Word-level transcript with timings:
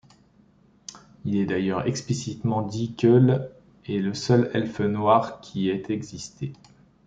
Il 1.25 1.35
est 1.37 1.45
d'ailleurs 1.45 1.85
explicitement 1.85 2.63
dit 2.63 2.95
qu'Eöl 2.95 3.51
est 3.85 3.99
le 3.99 4.15
seul 4.15 4.49
elfe 4.55 4.79
noir 4.79 5.41
qui 5.41 5.69
ait 5.69 5.83
existé. 5.89 6.53